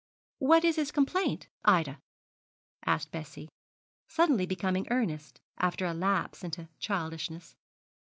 What 0.39 0.63
is 0.65 0.77
his 0.77 0.89
complaint, 0.91 1.47
Ida?' 1.63 2.01
asked 2.87 3.11
Bessie, 3.11 3.49
suddenly 4.07 4.47
becoming 4.47 4.87
earnest, 4.89 5.39
after 5.59 5.85
a 5.85 5.93
lapse 5.93 6.43
into 6.43 6.69
childishness. 6.79 7.55